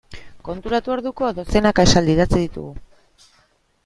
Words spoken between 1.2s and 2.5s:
dozenaka esaldi idatzi